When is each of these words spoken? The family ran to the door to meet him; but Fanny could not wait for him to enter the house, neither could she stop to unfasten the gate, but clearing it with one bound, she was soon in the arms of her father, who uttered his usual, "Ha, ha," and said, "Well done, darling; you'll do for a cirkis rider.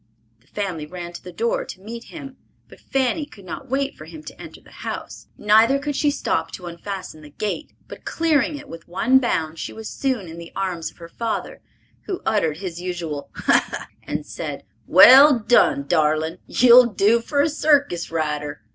The 0.41 0.47
family 0.47 0.87
ran 0.87 1.13
to 1.13 1.23
the 1.23 1.31
door 1.31 1.63
to 1.63 1.79
meet 1.79 2.05
him; 2.05 2.37
but 2.67 2.79
Fanny 2.81 3.23
could 3.23 3.45
not 3.45 3.69
wait 3.69 3.95
for 3.95 4.05
him 4.05 4.23
to 4.23 4.41
enter 4.41 4.59
the 4.59 4.71
house, 4.81 5.27
neither 5.37 5.77
could 5.77 5.95
she 5.95 6.09
stop 6.09 6.49
to 6.53 6.65
unfasten 6.65 7.21
the 7.21 7.29
gate, 7.29 7.73
but 7.87 8.03
clearing 8.03 8.55
it 8.57 8.67
with 8.67 8.87
one 8.87 9.19
bound, 9.19 9.59
she 9.59 9.71
was 9.71 9.87
soon 9.91 10.27
in 10.27 10.39
the 10.39 10.51
arms 10.55 10.89
of 10.89 10.97
her 10.97 11.07
father, 11.09 11.61
who 12.07 12.19
uttered 12.25 12.57
his 12.57 12.81
usual, 12.81 13.29
"Ha, 13.35 13.63
ha," 13.69 13.87
and 14.01 14.25
said, 14.25 14.63
"Well 14.87 15.37
done, 15.37 15.85
darling; 15.85 16.39
you'll 16.47 16.87
do 16.87 17.21
for 17.21 17.39
a 17.39 17.45
cirkis 17.47 18.09
rider. 18.09 18.63